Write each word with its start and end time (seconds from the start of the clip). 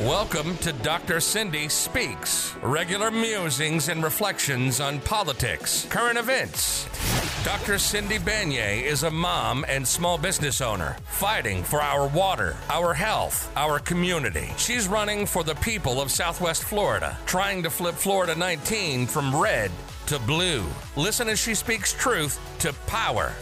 Welcome 0.00 0.56
to 0.58 0.72
Dr. 0.72 1.20
Cindy 1.20 1.68
Speaks, 1.68 2.54
regular 2.62 3.10
musings 3.10 3.90
and 3.90 4.02
reflections 4.02 4.80
on 4.80 4.98
politics, 5.00 5.86
current 5.90 6.16
events. 6.16 6.88
Dr. 7.44 7.78
Cindy 7.78 8.18
Banyai 8.18 8.82
is 8.82 9.02
a 9.02 9.10
mom 9.10 9.62
and 9.68 9.86
small 9.86 10.16
business 10.16 10.62
owner 10.62 10.96
fighting 11.04 11.62
for 11.62 11.82
our 11.82 12.08
water, 12.08 12.56
our 12.70 12.94
health, 12.94 13.52
our 13.56 13.78
community. 13.78 14.48
She's 14.56 14.88
running 14.88 15.26
for 15.26 15.44
the 15.44 15.56
people 15.56 16.00
of 16.00 16.10
Southwest 16.10 16.64
Florida, 16.64 17.18
trying 17.26 17.62
to 17.62 17.68
flip 17.68 17.94
Florida 17.94 18.34
19 18.34 19.06
from 19.06 19.38
red 19.38 19.70
to 20.06 20.18
blue. 20.20 20.64
Listen 20.96 21.28
as 21.28 21.38
she 21.38 21.54
speaks 21.54 21.92
truth 21.92 22.40
to 22.60 22.72
power. 22.86 23.34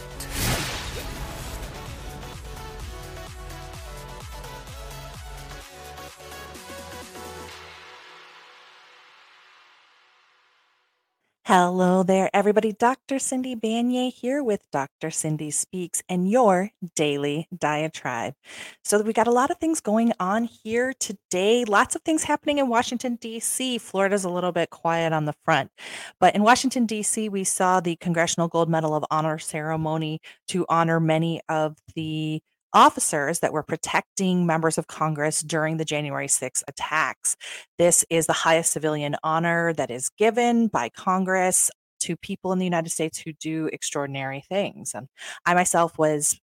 Hello 11.49 12.03
there, 12.03 12.29
everybody. 12.31 12.73
Dr. 12.73 13.17
Cindy 13.17 13.55
Banyai 13.55 14.13
here 14.13 14.43
with 14.43 14.61
Dr. 14.71 15.09
Cindy 15.09 15.49
Speaks 15.49 16.03
and 16.07 16.29
your 16.29 16.69
daily 16.95 17.47
diatribe. 17.57 18.35
So, 18.83 19.01
we 19.01 19.13
got 19.13 19.25
a 19.25 19.31
lot 19.31 19.49
of 19.49 19.57
things 19.57 19.81
going 19.81 20.13
on 20.19 20.43
here 20.43 20.93
today. 20.99 21.65
Lots 21.65 21.95
of 21.95 22.03
things 22.03 22.23
happening 22.25 22.59
in 22.59 22.67
Washington, 22.67 23.15
D.C. 23.15 23.79
Florida's 23.79 24.25
a 24.25 24.29
little 24.29 24.51
bit 24.51 24.69
quiet 24.69 25.11
on 25.11 25.25
the 25.25 25.33
front. 25.43 25.71
But 26.19 26.35
in 26.35 26.43
Washington, 26.43 26.85
D.C., 26.85 27.29
we 27.29 27.43
saw 27.43 27.79
the 27.79 27.95
Congressional 27.95 28.47
Gold 28.47 28.69
Medal 28.69 28.93
of 28.93 29.03
Honor 29.09 29.39
ceremony 29.39 30.21
to 30.49 30.67
honor 30.69 30.99
many 30.99 31.41
of 31.49 31.77
the 31.95 32.43
officers 32.73 33.39
that 33.39 33.53
were 33.53 33.63
protecting 33.63 34.45
members 34.45 34.77
of 34.77 34.87
Congress 34.87 35.41
during 35.41 35.77
the 35.77 35.85
January 35.85 36.27
6 36.27 36.63
attacks. 36.67 37.35
This 37.77 38.05
is 38.09 38.27
the 38.27 38.33
highest 38.33 38.71
civilian 38.71 39.15
honor 39.23 39.73
that 39.73 39.91
is 39.91 40.09
given 40.17 40.67
by 40.67 40.89
Congress 40.89 41.71
to 42.01 42.15
people 42.17 42.53
in 42.53 42.59
the 42.59 42.65
United 42.65 42.89
States 42.89 43.19
who 43.19 43.33
do 43.33 43.67
extraordinary 43.73 44.43
things. 44.47 44.93
And 44.93 45.07
I 45.45 45.53
myself 45.53 45.97
was 45.97 46.39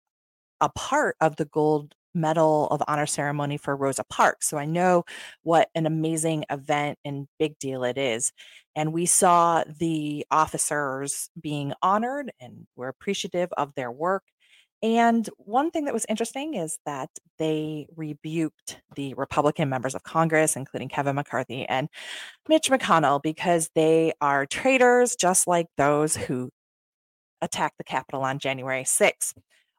a 0.61 0.69
part 0.69 1.15
of 1.21 1.35
the 1.35 1.45
gold 1.45 1.95
medal 2.15 2.67
of 2.67 2.81
honor 2.87 3.05
ceremony 3.05 3.57
for 3.57 3.75
Rosa 3.75 4.03
Parks. 4.03 4.47
So 4.47 4.57
I 4.57 4.65
know 4.65 5.03
what 5.41 5.69
an 5.75 5.85
amazing 5.85 6.45
event 6.49 6.99
and 7.03 7.27
big 7.39 7.57
deal 7.59 7.83
it 7.83 7.97
is. 7.97 8.31
And 8.75 8.93
we 8.93 9.05
saw 9.05 9.63
the 9.79 10.25
officers 10.31 11.29
being 11.39 11.73
honored 11.81 12.31
and 12.39 12.67
we're 12.75 12.87
appreciative 12.87 13.49
of 13.57 13.73
their 13.75 13.91
work. 13.91 14.23
And 14.83 15.29
one 15.37 15.71
thing 15.71 15.85
that 15.85 15.93
was 15.93 16.05
interesting 16.09 16.55
is 16.55 16.77
that 16.85 17.09
they 17.39 17.87
rebuked 17.95 18.81
the 18.97 19.13
Republican 19.13 19.69
members 19.69 19.95
of 19.95 20.03
Congress, 20.03 20.57
including 20.57 20.89
Kevin 20.89 21.15
McCarthy 21.15 21.65
and 21.65 21.87
Mitch 22.49 22.69
McConnell, 22.69 23.23
because 23.23 23.69
they 23.75 24.11
are 24.19 24.45
traitors, 24.45 25.15
just 25.15 25.47
like 25.47 25.67
those 25.77 26.17
who 26.17 26.49
attacked 27.41 27.77
the 27.77 27.85
Capitol 27.85 28.23
on 28.23 28.39
January 28.39 28.83
6th. 28.83 29.33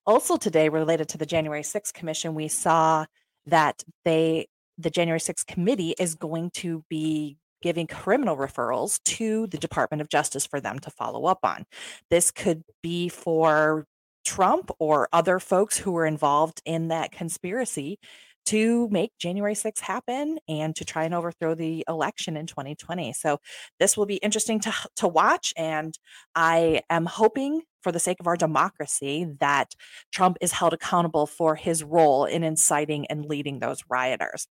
Also, 0.07 0.39
today, 0.39 0.71
related 0.71 1.09
to 1.11 1.19
the 1.19 1.27
January 1.27 1.63
6th 1.63 1.93
Commission, 1.93 2.35
we 2.35 2.49
saw 2.49 3.05
that 3.45 3.83
they, 4.07 4.47
the 4.79 4.91
January 4.91 5.21
6th 5.21 5.47
Committee, 5.47 5.95
is 5.99 6.15
going 6.15 6.51
to 6.51 6.83
be 6.89 7.37
giving 7.61 7.87
criminal 7.87 8.37
referrals 8.39 9.03
to 9.05 9.47
the 9.49 9.59
Department 9.59 10.01
of 10.01 10.09
Justice 10.09 10.47
for 10.47 10.61
them 10.61 10.79
to 10.79 10.91
follow 10.91 11.27
up 11.27 11.41
on. 11.43 11.65
This 12.11 12.31
could 12.31 12.63
be 12.83 13.09
for 13.09 13.87
Trump 14.25 14.71
or 14.79 15.09
other 15.13 15.39
folks 15.39 15.79
who 15.79 15.93
were 15.93 16.07
involved 16.07 16.63
in 16.65 16.89
that 16.89 17.13
conspiracy 17.13 17.99
to 18.47 18.89
make 18.91 19.13
January 19.19 19.55
6th 19.55 19.81
happen 19.81 20.39
and 20.49 20.77
to 20.77 20.85
try 20.85 21.05
and 21.05 21.15
overthrow 21.15 21.55
the 21.55 21.85
election 21.89 22.37
in 22.37 22.47
2020. 22.47 23.13
So 23.15 23.39
this 23.79 23.97
will 23.97 24.07
be 24.07 24.17
interesting 24.17 24.61
to 24.61 24.73
to 24.97 25.09
watch 25.09 25.55
and 25.57 25.99
I 26.35 26.83
am 26.91 27.07
hoping 27.07 27.63
for 27.83 27.93
the 27.93 28.01
sake 28.01 28.19
of 28.21 28.27
our 28.27 28.37
democracy 28.37 29.27
that 29.41 29.75
Trump 30.13 30.39
is 30.41 30.53
held 30.53 30.73
accountable 30.73 31.27
for 31.27 31.55
his 31.55 31.83
role 31.85 32.25
in 32.25 32.43
inciting 32.43 33.07
and 33.07 33.25
leading 33.27 33.59
those 33.59 33.83
rioters. 33.89 34.47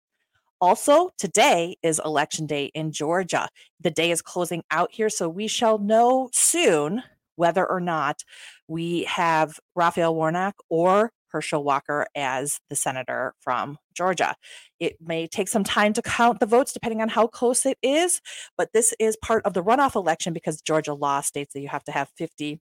Also, 0.60 1.10
today 1.18 1.76
is 1.82 2.00
election 2.04 2.46
day 2.46 2.66
in 2.66 2.92
Georgia. 2.92 3.48
The 3.80 3.90
day 3.90 4.12
is 4.12 4.22
closing 4.22 4.62
out 4.70 4.92
here, 4.92 5.10
so 5.10 5.28
we 5.28 5.48
shall 5.48 5.78
know 5.78 6.30
soon 6.32 7.02
whether 7.42 7.68
or 7.68 7.80
not 7.80 8.22
we 8.68 9.02
have 9.02 9.58
Raphael 9.74 10.14
Warnock 10.14 10.54
or 10.68 11.10
Herschel 11.32 11.64
Walker 11.64 12.06
as 12.14 12.60
the 12.70 12.76
senator 12.76 13.34
from 13.40 13.78
Georgia. 13.96 14.36
It 14.78 14.94
may 15.00 15.26
take 15.26 15.48
some 15.48 15.64
time 15.64 15.92
to 15.94 16.02
count 16.02 16.38
the 16.38 16.46
votes 16.46 16.72
depending 16.72 17.02
on 17.02 17.08
how 17.08 17.26
close 17.26 17.66
it 17.66 17.78
is, 17.82 18.20
but 18.56 18.68
this 18.72 18.94
is 19.00 19.16
part 19.16 19.44
of 19.44 19.54
the 19.54 19.64
runoff 19.64 19.96
election 19.96 20.32
because 20.32 20.62
Georgia 20.62 20.94
law 20.94 21.20
states 21.20 21.52
that 21.54 21.60
you 21.62 21.68
have 21.68 21.82
to 21.82 21.90
have 21.90 22.10
50 22.16 22.60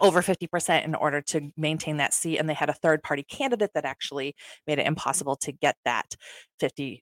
over 0.00 0.22
50% 0.22 0.84
in 0.86 0.94
order 0.94 1.20
to 1.20 1.50
maintain 1.58 1.98
that 1.98 2.14
seat 2.14 2.38
and 2.38 2.48
they 2.48 2.54
had 2.54 2.70
a 2.70 2.80
third 2.82 3.02
party 3.02 3.24
candidate 3.24 3.72
that 3.74 3.84
actually 3.84 4.34
made 4.66 4.78
it 4.78 4.86
impossible 4.86 5.36
to 5.36 5.52
get 5.52 5.76
that 5.84 6.14
50% 6.62 7.00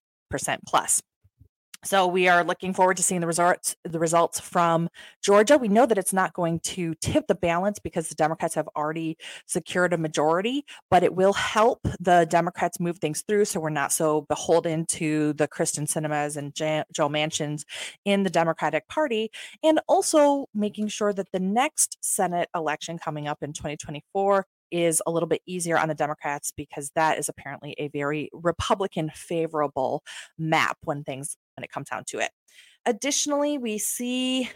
plus. 0.66 1.00
So 1.86 2.08
we 2.08 2.26
are 2.26 2.42
looking 2.42 2.74
forward 2.74 2.96
to 2.96 3.04
seeing 3.04 3.20
the 3.20 3.28
results 3.28 3.76
the 3.84 4.00
results 4.00 4.40
from 4.40 4.88
Georgia. 5.22 5.56
We 5.56 5.68
know 5.68 5.86
that 5.86 5.96
it's 5.96 6.12
not 6.12 6.32
going 6.32 6.58
to 6.60 6.96
tip 6.96 7.28
the 7.28 7.36
balance 7.36 7.78
because 7.78 8.08
the 8.08 8.16
Democrats 8.16 8.56
have 8.56 8.68
already 8.74 9.16
secured 9.46 9.92
a 9.92 9.96
majority, 9.96 10.64
but 10.90 11.04
it 11.04 11.14
will 11.14 11.32
help 11.32 11.86
the 12.00 12.26
Democrats 12.28 12.80
move 12.80 12.98
things 12.98 13.22
through 13.22 13.44
so 13.44 13.60
we're 13.60 13.70
not 13.70 13.92
so 13.92 14.22
beholden 14.22 14.84
to 14.86 15.32
the 15.34 15.46
Kyrsten 15.46 15.88
Sinemas 15.88 16.36
and 16.36 16.52
Joe 16.56 17.08
Manchins 17.08 17.64
in 18.04 18.24
the 18.24 18.30
Democratic 18.30 18.88
Party 18.88 19.30
and 19.62 19.78
also 19.86 20.46
making 20.52 20.88
sure 20.88 21.12
that 21.12 21.30
the 21.30 21.38
next 21.38 21.98
Senate 22.00 22.48
election 22.52 22.98
coming 22.98 23.28
up 23.28 23.44
in 23.44 23.52
2024 23.52 24.44
is 24.70 25.02
a 25.06 25.10
little 25.10 25.28
bit 25.28 25.42
easier 25.46 25.78
on 25.78 25.88
the 25.88 25.94
Democrats 25.94 26.52
because 26.56 26.90
that 26.94 27.18
is 27.18 27.28
apparently 27.28 27.74
a 27.78 27.88
very 27.88 28.30
Republican 28.32 29.10
favorable 29.14 30.02
map 30.38 30.78
when 30.84 31.04
things 31.04 31.36
when 31.56 31.64
it 31.64 31.70
comes 31.70 31.88
down 31.88 32.04
to 32.08 32.18
it. 32.18 32.30
Additionally, 32.84 33.58
we 33.58 33.78
see 33.78 34.50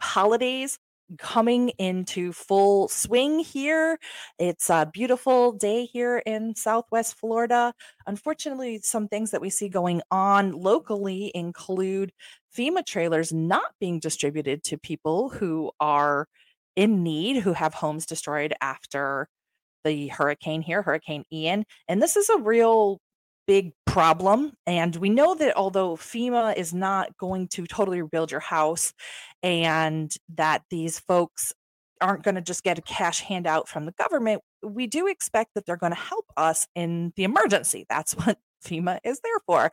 holidays 0.00 0.78
coming 1.16 1.70
into 1.78 2.32
full 2.32 2.88
swing 2.88 3.38
here. 3.38 3.98
It's 4.38 4.68
a 4.68 4.90
beautiful 4.92 5.52
day 5.52 5.86
here 5.86 6.18
in 6.26 6.54
Southwest 6.54 7.16
Florida. 7.16 7.72
Unfortunately, 8.06 8.80
some 8.82 9.08
things 9.08 9.30
that 9.30 9.40
we 9.40 9.48
see 9.48 9.68
going 9.68 10.02
on 10.10 10.52
locally 10.52 11.32
include 11.34 12.12
FEMA 12.54 12.84
trailers 12.84 13.32
not 13.32 13.72
being 13.80 14.00
distributed 14.00 14.62
to 14.64 14.76
people 14.76 15.30
who 15.30 15.70
are 15.80 16.28
in 16.78 17.02
need 17.02 17.42
who 17.42 17.54
have 17.54 17.74
homes 17.74 18.06
destroyed 18.06 18.54
after 18.60 19.26
the 19.82 20.06
hurricane 20.06 20.62
here, 20.62 20.80
Hurricane 20.80 21.24
Ian. 21.32 21.64
And 21.88 22.00
this 22.00 22.14
is 22.16 22.28
a 22.28 22.38
real 22.38 23.00
big 23.48 23.72
problem. 23.84 24.52
And 24.64 24.94
we 24.94 25.08
know 25.08 25.34
that 25.34 25.56
although 25.56 25.96
FEMA 25.96 26.56
is 26.56 26.72
not 26.72 27.16
going 27.16 27.48
to 27.48 27.66
totally 27.66 28.00
rebuild 28.00 28.30
your 28.30 28.38
house 28.38 28.92
and 29.42 30.14
that 30.36 30.62
these 30.70 31.00
folks 31.00 31.52
aren't 32.00 32.22
going 32.22 32.36
to 32.36 32.40
just 32.40 32.62
get 32.62 32.78
a 32.78 32.82
cash 32.82 33.22
handout 33.22 33.68
from 33.68 33.84
the 33.84 33.92
government, 33.98 34.40
we 34.62 34.86
do 34.86 35.08
expect 35.08 35.54
that 35.54 35.66
they're 35.66 35.76
going 35.76 35.92
to 35.92 35.98
help 35.98 36.26
us 36.36 36.68
in 36.76 37.12
the 37.16 37.24
emergency. 37.24 37.86
That's 37.88 38.12
what 38.24 38.38
FEMA 38.64 38.98
is 39.04 39.20
there 39.20 39.38
for. 39.46 39.70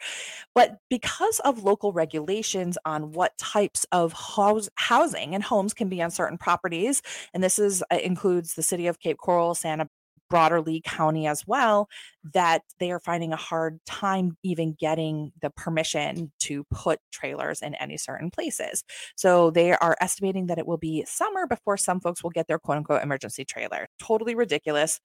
But 0.53 0.77
because 0.89 1.39
of 1.41 1.63
local 1.63 1.93
regulations 1.93 2.77
on 2.85 3.11
what 3.11 3.37
types 3.37 3.85
of 3.91 4.13
house, 4.13 4.69
housing 4.75 5.35
and 5.35 5.43
homes 5.43 5.73
can 5.73 5.89
be 5.89 6.01
on 6.01 6.11
certain 6.11 6.37
properties, 6.37 7.01
and 7.33 7.43
this 7.43 7.59
is 7.59 7.83
uh, 7.91 7.97
includes 7.97 8.55
the 8.55 8.63
city 8.63 8.87
of 8.87 8.99
Cape 8.99 9.17
Coral, 9.17 9.55
Santa 9.55 9.87
broader 10.29 10.61
Lee 10.61 10.81
County 10.83 11.27
as 11.27 11.45
well, 11.47 11.87
that 12.33 12.63
they 12.79 12.91
are 12.91 12.99
finding 12.99 13.33
a 13.33 13.37
hard 13.37 13.79
time 13.85 14.37
even 14.43 14.73
getting 14.79 15.31
the 15.41 15.49
permission 15.51 16.31
to 16.39 16.63
put 16.71 16.99
trailers 17.11 17.61
in 17.61 17.75
any 17.75 17.97
certain 17.97 18.31
places. 18.31 18.83
So 19.15 19.51
they 19.51 19.73
are 19.73 19.95
estimating 20.01 20.47
that 20.47 20.57
it 20.57 20.67
will 20.67 20.77
be 20.77 21.05
summer 21.07 21.47
before 21.47 21.77
some 21.77 21.99
folks 21.99 22.23
will 22.23 22.31
get 22.31 22.47
their 22.47 22.59
quote 22.59 22.77
unquote 22.77 23.03
emergency 23.03 23.45
trailer. 23.45 23.87
Totally 23.99 24.35
ridiculous. 24.35 24.99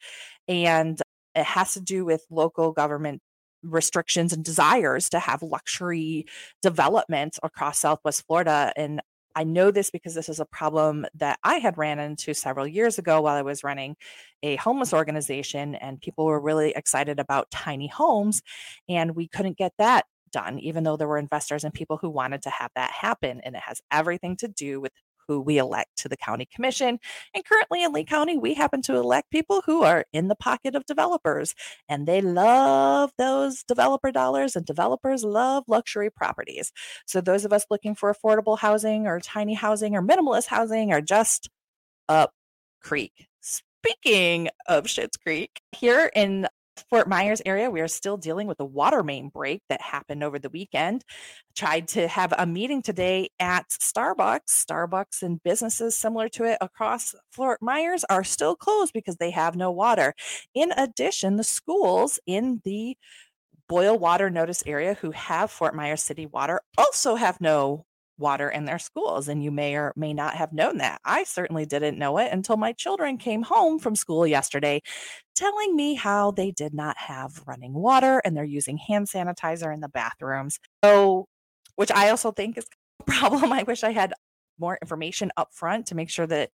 And 0.49 1.01
it 1.35 1.45
has 1.45 1.75
to 1.75 1.81
do 1.81 2.05
with 2.05 2.25
local 2.31 2.73
government 2.73 3.21
restrictions 3.63 4.33
and 4.33 4.45
desires 4.45 5.09
to 5.11 5.19
have 5.19 5.43
luxury 5.43 6.27
development 6.63 7.39
across 7.43 7.79
Southwest 7.79 8.27
Florida. 8.27 8.73
And 8.77 9.01
I 9.37 9.45
know 9.45 9.71
this 9.71 9.91
because 9.91 10.15
this 10.15 10.29
is 10.29 10.41
a 10.41 10.45
problem 10.45 11.07
that 11.15 11.39
I 11.45 11.57
had 11.57 11.79
ran 11.79 11.99
into 12.01 12.35
several 12.35 12.67
years 12.67 12.99
ago 12.99 13.21
while 13.21 13.37
I 13.37 13.43
was 13.43 13.63
running 13.63 13.97
a 14.43 14.57
homeless 14.57 14.93
organization, 14.93 15.75
and 15.77 16.01
people 16.01 16.25
were 16.25 16.41
really 16.41 16.71
excited 16.71 17.21
about 17.21 17.51
tiny 17.51 17.87
homes, 17.87 18.43
and 18.89 19.15
we 19.15 19.29
couldn't 19.29 19.57
get 19.57 19.73
that 19.79 20.07
done, 20.33 20.59
even 20.59 20.85
though 20.85 20.97
there 20.97 21.09
were 21.09 21.19
investors 21.19 21.65
and 21.65 21.75
people 21.75 21.97
who 21.97 22.11
wanted 22.11 22.43
to 22.43 22.51
have 22.51 22.71
that 22.75 22.91
happen. 22.91 23.41
And 23.45 23.55
it 23.55 23.63
has 23.65 23.81
everything 23.91 24.37
to 24.39 24.49
do 24.49 24.81
with 24.81 24.93
who 25.31 25.41
we 25.41 25.59
elect 25.59 25.97
to 25.97 26.09
the 26.09 26.17
county 26.17 26.45
commission. 26.53 26.99
And 27.33 27.45
currently 27.45 27.85
in 27.85 27.93
Lee 27.93 28.05
County, 28.05 28.37
we 28.37 28.53
happen 28.53 28.83
to 28.83 28.97
elect 28.97 29.31
people 29.31 29.63
who 29.65 29.85
are 29.85 30.05
in 30.13 30.27
the 30.27 30.35
pocket 30.35 30.75
of 30.75 30.87
developers, 30.87 31.55
and 31.89 32.09
they 32.09 32.21
love 32.21 33.13
those 33.17 33.63
developer 33.63 34.11
dollars, 34.11 34.57
and 34.57 34.67
developers 34.67 35.23
love 35.23 35.63
luxury 35.69 36.11
properties. 36.11 36.73
So, 37.07 37.21
those 37.21 37.45
of 37.45 37.53
us 37.53 37.65
looking 37.71 37.95
for 37.95 38.13
affordable 38.13 38.59
housing 38.59 39.07
or 39.07 39.21
tiny 39.21 39.55
housing 39.55 39.95
or 39.95 40.03
minimalist 40.03 40.47
housing 40.47 40.93
are 40.93 41.01
just 41.01 41.49
up 42.09 42.33
creek. 42.83 43.29
Speaking 43.41 44.49
of 44.67 44.87
Schitt's 44.87 45.17
Creek, 45.17 45.61
here 45.71 46.11
in 46.15 46.49
Fort 46.89 47.09
Myers 47.09 47.43
area, 47.45 47.71
we 47.71 47.81
are 47.81 47.89
still 47.89 48.17
dealing 48.17 48.47
with 48.47 48.59
the 48.59 48.65
water 48.65 49.03
main 49.03 49.29
break 49.29 49.63
that 49.69 49.81
happened 49.81 50.23
over 50.23 50.39
the 50.39 50.49
weekend. 50.49 51.05
Tried 51.57 51.89
to 51.89 52.09
have 52.09 52.33
a 52.39 52.47
meeting 52.47 52.83
today 52.83 53.31
at 53.39 53.69
Starbucks. 53.69 54.49
Starbucks 54.49 55.23
and 55.23 55.43
businesses 55.43 55.97
similar 55.97 56.29
to 56.31 56.45
it 56.45 56.59
across 56.61 57.15
Fort 57.31 57.61
Myers 57.61 58.05
are 58.09 58.25
still 58.25 58.57
closed 58.57 58.93
because 58.93 59.17
they 59.17 59.31
have 59.31 59.57
no 59.57 59.71
water. 59.71 60.15
In 60.55 60.73
addition, 60.77 61.37
the 61.37 61.45
schools 61.45 62.19
in 62.27 62.61
the 62.65 62.97
boil 63.69 63.99
water 63.99 64.31
notice 64.31 64.63
area 64.67 64.95
who 64.95 65.13
have 65.13 65.51
Fort 65.51 65.75
Myers 65.75 66.03
City 66.03 66.27
water 66.27 66.61
also 66.77 67.15
have 67.15 67.41
no 67.41 67.85
water 68.21 68.49
in 68.49 68.65
their 68.65 68.79
schools. 68.79 69.29
And 69.29 69.43
you 69.43 69.51
may 69.51 69.75
or 69.75 69.93
may 69.97 70.15
not 70.15 70.35
have 70.35 70.53
known 70.53 70.79
that. 70.79 71.01
I 71.05 71.25
certainly 71.25 71.67
didn't 71.67 71.99
know 71.99 72.19
it 72.19 72.33
until 72.33 72.57
my 72.57 72.73
children 72.73 73.19
came 73.19 73.43
home 73.43 73.79
from 73.79 73.97
school 73.97 74.27
yesterday 74.27 74.83
telling 75.35 75.75
me 75.75 75.95
how 75.95 76.31
they 76.31 76.51
did 76.51 76.75
not 76.75 76.97
have 76.99 77.43
running 77.47 77.73
water 77.73 78.21
and 78.25 78.37
they're 78.37 78.45
using 78.45 78.77
hand 78.77 79.09
sanitizer 79.09 79.73
in 79.73 79.81
the 79.81 79.89
bathrooms. 79.89 80.59
So, 80.85 81.27
which 81.77 81.91
I 81.91 82.11
also 82.11 82.31
think 82.31 82.59
is 82.59 82.67
a 83.01 83.05
problem. 83.11 83.53
I 83.53 83.63
wish 83.63 83.83
I 83.83 83.93
had 83.93 84.13
more 84.59 84.79
information 84.83 85.33
up 85.37 85.49
front 85.53 85.87
to 85.87 85.95
make 85.95 86.11
sure 86.11 86.27
that 86.27 86.51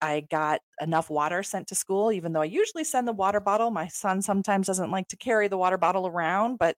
I 0.00 0.20
got 0.20 0.60
enough 0.80 1.08
water 1.08 1.42
sent 1.42 1.68
to 1.68 1.74
school, 1.74 2.12
even 2.12 2.32
though 2.32 2.42
I 2.42 2.46
usually 2.46 2.84
send 2.84 3.08
the 3.08 3.12
water 3.12 3.40
bottle. 3.40 3.70
My 3.70 3.88
son 3.88 4.20
sometimes 4.20 4.66
doesn't 4.66 4.90
like 4.90 5.08
to 5.08 5.16
carry 5.16 5.48
the 5.48 5.56
water 5.56 5.78
bottle 5.78 6.06
around, 6.06 6.58
but 6.58 6.76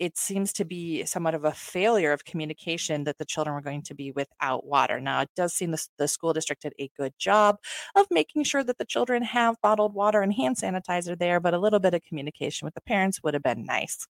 it 0.00 0.16
seems 0.16 0.52
to 0.54 0.64
be 0.64 1.04
somewhat 1.04 1.34
of 1.34 1.44
a 1.44 1.52
failure 1.52 2.12
of 2.12 2.24
communication 2.24 3.04
that 3.04 3.18
the 3.18 3.24
children 3.24 3.54
were 3.54 3.60
going 3.60 3.82
to 3.82 3.94
be 3.94 4.10
without 4.12 4.66
water. 4.66 4.98
Now, 4.98 5.20
it 5.20 5.28
does 5.36 5.52
seem 5.52 5.70
the, 5.72 5.86
the 5.98 6.08
school 6.08 6.32
district 6.32 6.62
did 6.62 6.72
a 6.80 6.90
good 6.96 7.12
job 7.18 7.58
of 7.94 8.06
making 8.10 8.44
sure 8.44 8.64
that 8.64 8.78
the 8.78 8.86
children 8.86 9.22
have 9.22 9.60
bottled 9.62 9.94
water 9.94 10.22
and 10.22 10.32
hand 10.32 10.56
sanitizer 10.56 11.16
there, 11.18 11.38
but 11.38 11.52
a 11.52 11.58
little 11.58 11.78
bit 11.78 11.92
of 11.94 12.02
communication 12.02 12.64
with 12.64 12.74
the 12.74 12.80
parents 12.80 13.22
would 13.22 13.34
have 13.34 13.42
been 13.42 13.64
nice. 13.66 14.06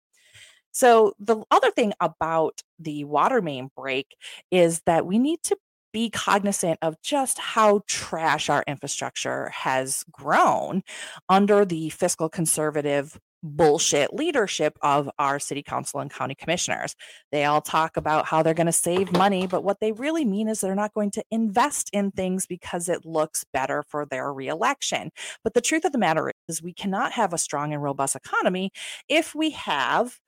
So, 0.71 1.13
the 1.19 1.37
other 1.49 1.71
thing 1.71 1.93
about 2.01 2.61
the 2.77 3.05
water 3.05 3.41
main 3.41 3.69
break 3.75 4.15
is 4.51 4.81
that 4.85 5.05
we 5.05 5.17
need 5.17 5.41
to 5.43 5.57
be 5.93 6.09
cognizant 6.09 6.77
of 6.81 7.01
just 7.01 7.39
how 7.39 7.81
trash 7.87 8.49
our 8.49 8.63
infrastructure 8.67 9.49
has 9.49 10.03
grown 10.11 10.83
under 11.29 11.65
the 11.65 11.89
fiscal 11.89 12.29
conservative 12.29 13.17
bullshit 13.43 14.13
leadership 14.13 14.77
of 14.81 15.09
our 15.19 15.39
city 15.39 15.63
council 15.63 15.99
and 15.99 16.11
county 16.11 16.35
commissioners. 16.35 16.95
They 17.31 17.45
all 17.45 17.61
talk 17.61 17.97
about 17.97 18.25
how 18.25 18.43
they're 18.43 18.53
going 18.53 18.67
to 18.67 18.71
save 18.71 19.11
money, 19.11 19.47
but 19.47 19.63
what 19.63 19.79
they 19.79 19.91
really 19.91 20.25
mean 20.25 20.47
is 20.47 20.61
they're 20.61 20.75
not 20.75 20.93
going 20.93 21.11
to 21.11 21.23
invest 21.31 21.89
in 21.93 22.11
things 22.11 22.45
because 22.45 22.89
it 22.89 23.05
looks 23.05 23.45
better 23.53 23.83
for 23.87 24.05
their 24.05 24.33
reelection. 24.33 25.11
But 25.43 25.53
the 25.53 25.61
truth 25.61 25.85
of 25.85 25.91
the 25.91 25.97
matter 25.97 26.31
is, 26.47 26.61
we 26.61 26.73
cannot 26.73 27.13
have 27.13 27.33
a 27.33 27.37
strong 27.37 27.73
and 27.73 27.83
robust 27.83 28.15
economy 28.15 28.71
if 29.07 29.35
we 29.35 29.51
have 29.51 30.19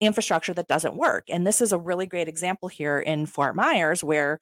infrastructure 0.00 0.54
that 0.54 0.68
doesn't 0.68 0.96
work. 0.96 1.24
And 1.28 1.46
this 1.46 1.60
is 1.60 1.72
a 1.72 1.78
really 1.78 2.06
great 2.06 2.28
example 2.28 2.68
here 2.68 2.98
in 2.98 3.26
Fort 3.26 3.56
Myers 3.56 4.04
where 4.04 4.40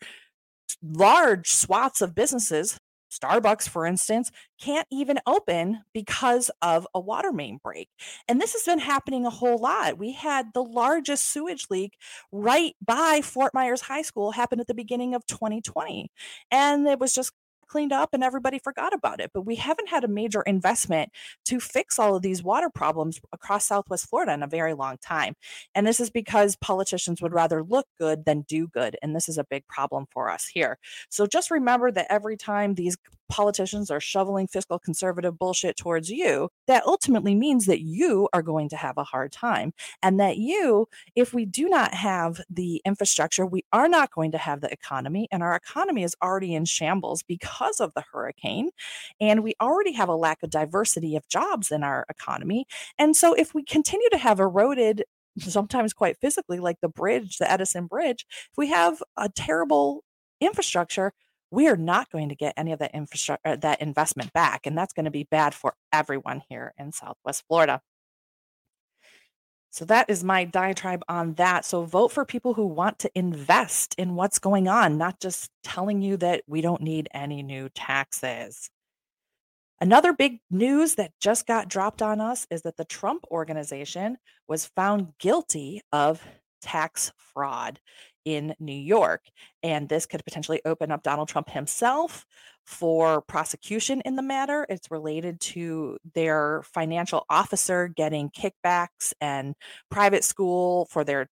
large 0.82 1.50
swaths 1.50 2.02
of 2.02 2.14
businesses 2.14 2.78
Starbucks, 3.18 3.68
for 3.68 3.86
instance, 3.86 4.30
can't 4.60 4.86
even 4.90 5.18
open 5.26 5.82
because 5.92 6.50
of 6.62 6.86
a 6.94 7.00
water 7.00 7.32
main 7.32 7.58
break. 7.62 7.88
And 8.28 8.40
this 8.40 8.52
has 8.52 8.62
been 8.62 8.78
happening 8.78 9.26
a 9.26 9.30
whole 9.30 9.58
lot. 9.58 9.98
We 9.98 10.12
had 10.12 10.52
the 10.54 10.62
largest 10.62 11.24
sewage 11.24 11.66
leak 11.70 11.96
right 12.32 12.74
by 12.84 13.20
Fort 13.22 13.54
Myers 13.54 13.82
High 13.82 14.02
School 14.02 14.32
happen 14.32 14.60
at 14.60 14.66
the 14.66 14.74
beginning 14.74 15.14
of 15.14 15.26
2020. 15.26 16.10
And 16.50 16.86
it 16.86 16.98
was 16.98 17.14
just 17.14 17.32
cleaned 17.64 17.92
up 17.92 18.10
and 18.12 18.22
everybody 18.22 18.58
forgot 18.58 18.92
about 18.92 19.20
it. 19.20 19.30
But 19.34 19.42
we 19.42 19.56
haven't 19.56 19.88
had 19.88 20.04
a 20.04 20.08
major 20.08 20.42
investment 20.42 21.10
to 21.46 21.60
fix 21.60 21.98
all 21.98 22.16
of 22.16 22.22
these 22.22 22.42
water 22.42 22.70
problems 22.70 23.20
across 23.32 23.66
Southwest 23.66 24.08
Florida 24.08 24.32
in 24.32 24.42
a 24.42 24.48
very 24.48 24.74
long 24.74 24.98
time. 24.98 25.34
And 25.74 25.86
this 25.86 26.00
is 26.00 26.10
because 26.10 26.56
politicians 26.56 27.20
would 27.22 27.32
rather 27.32 27.62
look 27.62 27.86
good 27.98 28.24
than 28.24 28.42
do 28.42 28.68
good. 28.68 28.96
And 29.02 29.14
this 29.14 29.28
is 29.28 29.38
a 29.38 29.44
big 29.44 29.66
problem 29.68 30.06
for 30.10 30.30
us 30.30 30.46
here. 30.46 30.78
So 31.10 31.26
just 31.26 31.50
remember 31.50 31.90
that 31.92 32.06
every 32.10 32.36
time 32.36 32.74
these 32.74 32.96
politicians 33.28 33.90
are 33.90 34.00
shoveling 34.00 34.46
fiscal 34.46 34.78
conservative 34.78 35.38
bullshit 35.38 35.76
towards 35.76 36.10
you, 36.10 36.48
that 36.66 36.84
ultimately 36.86 37.34
means 37.34 37.66
that 37.66 37.80
you 37.80 38.28
are 38.32 38.42
going 38.42 38.68
to 38.68 38.76
have 38.76 38.96
a 38.98 39.04
hard 39.04 39.32
time. 39.32 39.72
And 40.02 40.20
that 40.20 40.36
you, 40.36 40.88
if 41.14 41.34
we 41.34 41.44
do 41.44 41.68
not 41.68 41.94
have 41.94 42.40
the 42.50 42.80
infrastructure, 42.84 43.46
we 43.46 43.64
are 43.72 43.88
not 43.88 44.10
going 44.10 44.32
to 44.32 44.38
have 44.38 44.60
the 44.60 44.72
economy. 44.72 45.28
And 45.30 45.42
our 45.42 45.56
economy 45.56 46.02
is 46.02 46.16
already 46.22 46.54
in 46.54 46.64
shambles 46.64 47.22
because 47.22 47.80
of 47.80 47.92
the 47.94 48.04
hurricane. 48.12 48.70
And 49.20 49.42
we 49.42 49.54
already 49.60 49.92
have 49.92 50.08
a 50.08 50.16
lack 50.16 50.42
of 50.42 50.50
diversity 50.50 51.16
of 51.16 51.28
jobs 51.28 51.70
in 51.70 51.82
our 51.82 52.06
economy. 52.08 52.66
And 52.98 53.16
so 53.16 53.34
if 53.34 53.54
we 53.54 53.62
continue 53.64 54.08
to 54.10 54.18
have 54.18 54.40
eroded 54.40 55.04
sometimes 55.38 55.92
quite 55.92 56.16
physically, 56.18 56.60
like 56.60 56.80
the 56.80 56.88
bridge, 56.88 57.38
the 57.38 57.50
Edison 57.50 57.86
Bridge, 57.86 58.26
if 58.30 58.56
we 58.56 58.68
have 58.68 59.02
a 59.16 59.28
terrible 59.28 60.04
infrastructure, 60.40 61.12
we 61.54 61.68
are 61.68 61.76
not 61.76 62.10
going 62.10 62.28
to 62.28 62.34
get 62.34 62.52
any 62.56 62.72
of 62.72 62.80
that 62.80 62.94
infrastructure 62.94 63.40
uh, 63.44 63.56
that 63.56 63.80
investment 63.80 64.32
back 64.32 64.66
and 64.66 64.76
that's 64.76 64.92
going 64.92 65.04
to 65.04 65.10
be 65.10 65.26
bad 65.30 65.54
for 65.54 65.74
everyone 65.92 66.42
here 66.48 66.74
in 66.78 66.92
southwest 66.92 67.44
florida. 67.48 67.80
So 69.70 69.84
that 69.86 70.08
is 70.08 70.22
my 70.22 70.44
diatribe 70.44 71.02
on 71.08 71.34
that. 71.34 71.64
So 71.64 71.84
vote 71.84 72.12
for 72.12 72.24
people 72.24 72.54
who 72.54 72.64
want 72.64 73.00
to 73.00 73.10
invest 73.16 73.96
in 73.98 74.14
what's 74.14 74.38
going 74.38 74.68
on 74.68 74.98
not 74.98 75.20
just 75.20 75.50
telling 75.64 76.00
you 76.00 76.16
that 76.18 76.42
we 76.46 76.60
don't 76.60 76.80
need 76.80 77.08
any 77.12 77.42
new 77.42 77.68
taxes. 77.70 78.70
Another 79.80 80.12
big 80.12 80.38
news 80.50 80.94
that 80.94 81.10
just 81.20 81.46
got 81.46 81.68
dropped 81.68 82.02
on 82.02 82.20
us 82.20 82.46
is 82.50 82.62
that 82.62 82.76
the 82.76 82.84
Trump 82.84 83.24
organization 83.30 84.16
was 84.46 84.66
found 84.76 85.12
guilty 85.18 85.80
of 85.92 86.22
tax 86.62 87.12
fraud 87.16 87.80
in 88.24 88.54
New 88.58 88.72
York. 88.72 89.22
And 89.62 89.88
this 89.88 90.06
could 90.06 90.24
potentially 90.24 90.60
open 90.64 90.90
up 90.90 91.02
Donald 91.02 91.28
Trump 91.28 91.50
himself 91.50 92.26
for 92.64 93.20
prosecution 93.22 94.00
in 94.04 94.16
the 94.16 94.22
matter. 94.22 94.66
It's 94.68 94.90
related 94.90 95.40
to 95.40 95.98
their 96.14 96.62
financial 96.62 97.24
officer 97.28 97.88
getting 97.88 98.30
kickbacks 98.30 99.12
and 99.20 99.54
private 99.90 100.24
school 100.24 100.86
for 100.90 101.04
their 101.04 101.28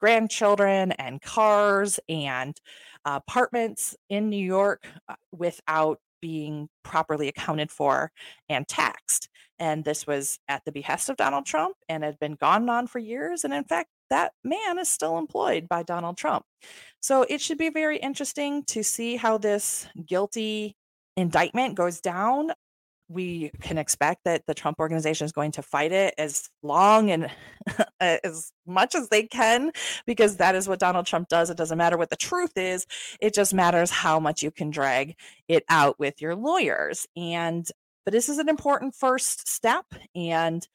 grandchildren 0.00 0.92
and 0.92 1.20
cars 1.22 1.98
and 2.08 2.56
apartments 3.04 3.96
in 4.08 4.28
New 4.28 4.44
York 4.44 4.86
uh, 5.08 5.14
without 5.32 5.98
being 6.20 6.68
properly 6.82 7.28
accounted 7.28 7.70
for 7.70 8.10
and 8.48 8.66
taxed. 8.66 9.28
And 9.58 9.84
this 9.84 10.06
was 10.06 10.38
at 10.48 10.64
the 10.64 10.72
behest 10.72 11.08
of 11.08 11.16
Donald 11.16 11.46
Trump 11.46 11.76
and 11.88 12.04
had 12.04 12.18
been 12.18 12.34
gone 12.34 12.68
on 12.68 12.86
for 12.86 12.98
years. 12.98 13.44
And 13.44 13.54
in 13.54 13.64
fact, 13.64 13.88
that 14.10 14.32
man 14.44 14.78
is 14.78 14.88
still 14.88 15.18
employed 15.18 15.68
by 15.68 15.82
Donald 15.82 16.16
Trump. 16.16 16.44
So 17.00 17.22
it 17.28 17.40
should 17.40 17.58
be 17.58 17.70
very 17.70 17.98
interesting 17.98 18.64
to 18.64 18.82
see 18.82 19.16
how 19.16 19.38
this 19.38 19.86
guilty 20.04 20.76
indictment 21.16 21.74
goes 21.74 22.00
down. 22.00 22.52
We 23.08 23.52
can 23.60 23.78
expect 23.78 24.22
that 24.24 24.42
the 24.46 24.54
Trump 24.54 24.80
organization 24.80 25.24
is 25.24 25.32
going 25.32 25.52
to 25.52 25.62
fight 25.62 25.92
it 25.92 26.14
as 26.18 26.48
long 26.62 27.10
and 27.10 27.30
as 28.00 28.50
much 28.66 28.96
as 28.96 29.08
they 29.08 29.22
can, 29.22 29.70
because 30.06 30.38
that 30.38 30.56
is 30.56 30.68
what 30.68 30.80
Donald 30.80 31.06
Trump 31.06 31.28
does. 31.28 31.48
It 31.48 31.56
doesn't 31.56 31.78
matter 31.78 31.96
what 31.96 32.10
the 32.10 32.16
truth 32.16 32.56
is, 32.56 32.86
it 33.20 33.32
just 33.32 33.54
matters 33.54 33.90
how 33.90 34.18
much 34.18 34.42
you 34.42 34.50
can 34.50 34.70
drag 34.70 35.14
it 35.46 35.64
out 35.68 36.00
with 36.00 36.20
your 36.20 36.34
lawyers. 36.34 37.06
And 37.16 37.66
but 38.04 38.12
this 38.12 38.28
is 38.28 38.38
an 38.38 38.48
important 38.48 38.94
first 38.94 39.48
step. 39.48 39.84
And 40.14 40.66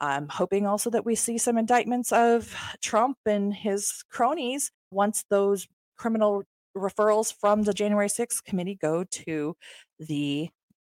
I'm 0.00 0.28
hoping 0.28 0.66
also 0.66 0.90
that 0.90 1.06
we 1.06 1.14
see 1.14 1.38
some 1.38 1.56
indictments 1.58 2.12
of 2.12 2.54
Trump 2.82 3.18
and 3.24 3.54
his 3.54 4.04
cronies 4.10 4.70
once 4.90 5.24
those 5.30 5.66
criminal 5.96 6.44
referrals 6.76 7.32
from 7.32 7.62
the 7.62 7.72
January 7.72 8.08
6th 8.08 8.44
committee 8.44 8.74
go 8.80 9.04
to 9.04 9.56
the 9.98 10.50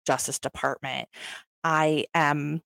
Justice 0.06 0.38
Department. 0.38 1.08
I 1.64 2.06
am 2.14 2.62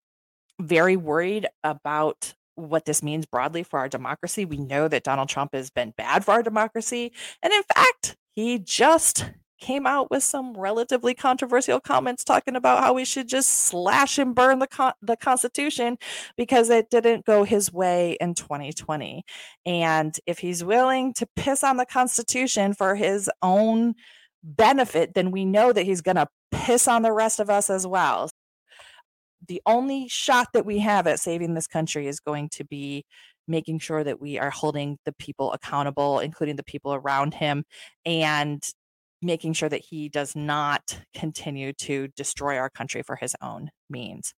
very 0.61 0.97
worried 0.97 1.47
about 1.65 2.35
what 2.55 2.87
this 2.87 3.03
means 3.03 3.27
broadly 3.27 3.63
for 3.63 3.79
our 3.79 3.89
democracy. 3.89 4.45
We 4.45 4.57
know 4.57 4.89
that 4.89 5.05
Donald 5.05 5.29
Trump 5.29 5.55
has 5.55 5.71
been 5.71 5.93
bad 5.97 6.25
for 6.25 6.33
our 6.33 6.43
democracy. 6.43 7.13
And 7.43 7.53
in 7.53 7.63
fact, 7.75 8.17
he 8.35 8.59
just 8.59 9.31
came 9.61 9.87
out 9.87 10.11
with 10.11 10.23
some 10.23 10.55
relatively 10.55 11.15
controversial 11.15 11.81
comments 11.81 12.25
talking 12.25 12.57
about 12.57 12.81
how 12.83 12.93
we 12.93 13.05
should 13.05 13.29
just 13.29 13.51
slash 13.51 14.19
and 14.19 14.35
burn 14.35 14.59
the 14.59 14.67
con- 14.67 14.93
the 15.03 15.17
constitution 15.17 15.97
because 16.37 16.71
it 16.71 16.91
didn't 16.91 17.25
go 17.25 17.45
his 17.45 17.73
way 17.73 18.17
in 18.21 18.35
2020 18.35 19.25
and 19.65 20.19
if 20.27 20.39
he's 20.39 20.63
willing 20.63 21.13
to 21.15 21.27
piss 21.37 21.65
on 21.65 21.77
the 21.77 21.87
constitution 21.87 22.75
for 22.75 22.95
his 22.95 23.31
own 23.43 23.95
benefit, 24.47 25.15
then 25.15 25.31
we 25.31 25.45
know 25.45 25.73
that 25.73 25.85
he's 25.85 26.01
going 26.01 26.17
to 26.17 26.29
piss 26.53 26.87
on 26.87 27.03
the 27.03 27.13
rest 27.13 27.41
of 27.41 27.51
us 27.51 27.69
as 27.69 27.87
well. 27.87 28.31
The 29.49 29.61
only 29.67 30.09
shot 30.09 30.49
that 30.55 30.67
we 30.67 30.79
have 30.79 31.07
at 31.07 31.21
saving 31.21 31.55
this 31.55 31.67
country 31.67 32.07
is 32.07 32.21
going 32.21 32.49
to 32.51 32.65
be 32.65 33.05
making 33.49 33.79
sure 33.79 34.03
that 34.03 34.21
we 34.21 34.39
are 34.39 34.51
holding 34.51 34.99
the 35.05 35.13
people 35.13 35.53
accountable, 35.53 36.19
including 36.19 36.57
the 36.57 36.65
people 36.65 36.95
around 36.95 37.35
him, 37.35 37.65
and 38.05 38.63
making 39.23 39.53
sure 39.55 39.69
that 39.69 39.85
he 39.89 40.09
does 40.09 40.37
not 40.37 41.01
continue 41.15 41.73
to 41.73 42.09
destroy 42.09 42.57
our 42.57 42.71
country 42.71 43.03
for 43.03 43.17
his 43.17 43.35
own 43.43 43.71
means. 43.89 44.35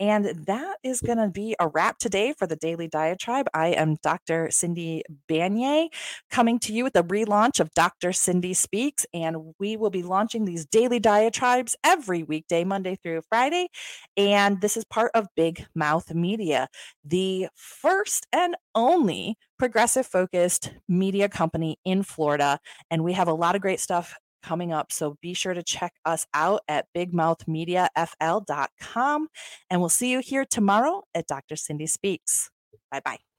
And 0.00 0.46
that 0.46 0.78
is 0.82 1.02
going 1.02 1.18
to 1.18 1.28
be 1.28 1.54
a 1.60 1.68
wrap 1.68 1.98
today 1.98 2.32
for 2.36 2.46
the 2.46 2.56
Daily 2.56 2.88
Diatribe. 2.88 3.48
I 3.52 3.68
am 3.68 3.96
Dr. 4.02 4.50
Cindy 4.50 5.02
Banyai 5.28 5.88
coming 6.30 6.58
to 6.60 6.72
you 6.72 6.84
with 6.84 6.94
the 6.94 7.04
relaunch 7.04 7.60
of 7.60 7.70
Dr. 7.74 8.14
Cindy 8.14 8.54
Speaks. 8.54 9.04
And 9.12 9.54
we 9.58 9.76
will 9.76 9.90
be 9.90 10.02
launching 10.02 10.46
these 10.46 10.64
daily 10.64 11.00
diatribes 11.00 11.76
every 11.84 12.22
weekday, 12.22 12.64
Monday 12.64 12.98
through 13.02 13.20
Friday. 13.28 13.68
And 14.16 14.62
this 14.62 14.78
is 14.78 14.84
part 14.86 15.10
of 15.14 15.26
Big 15.36 15.66
Mouth 15.74 16.14
Media, 16.14 16.68
the 17.04 17.48
first 17.54 18.26
and 18.32 18.56
only 18.74 19.36
progressive 19.58 20.06
focused 20.06 20.72
media 20.88 21.28
company 21.28 21.76
in 21.84 22.02
Florida. 22.04 22.58
And 22.90 23.04
we 23.04 23.12
have 23.12 23.28
a 23.28 23.34
lot 23.34 23.54
of 23.54 23.60
great 23.60 23.80
stuff 23.80 24.14
coming 24.42 24.72
up. 24.72 24.90
So 24.92 25.16
be 25.20 25.34
sure 25.34 25.54
to 25.54 25.62
check 25.62 25.94
us 26.04 26.26
out 26.34 26.62
at 26.68 26.86
bigmouthmediafl.com. 26.96 29.28
And 29.70 29.80
we'll 29.80 29.88
see 29.88 30.10
you 30.10 30.20
here 30.20 30.44
tomorrow 30.44 31.02
at 31.14 31.26
Dr. 31.26 31.56
Cindy 31.56 31.86
Speaks. 31.86 32.50
Bye 32.90 33.00
bye. 33.04 33.29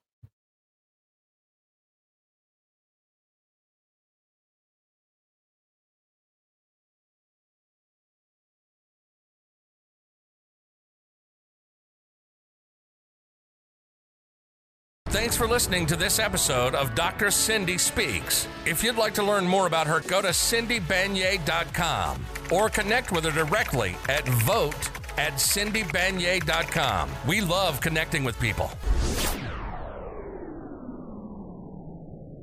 Thanks 15.11 15.35
for 15.35 15.45
listening 15.45 15.85
to 15.87 15.97
this 15.97 16.19
episode 16.19 16.73
of 16.73 16.95
Dr. 16.95 17.31
Cindy 17.31 17.77
Speaks. 17.77 18.47
If 18.65 18.81
you'd 18.81 18.95
like 18.95 19.13
to 19.15 19.23
learn 19.23 19.45
more 19.45 19.67
about 19.67 19.85
her, 19.85 19.99
go 19.99 20.21
to 20.21 20.29
cindybanyai.com 20.29 22.25
or 22.49 22.69
connect 22.69 23.11
with 23.11 23.25
her 23.25 23.31
directly 23.31 23.97
at 24.07 24.25
vote 24.25 24.89
at 25.17 25.33
cindybanyai.com. 25.33 27.09
We 27.27 27.41
love 27.41 27.81
connecting 27.81 28.23
with 28.23 28.39
people. 28.39 28.71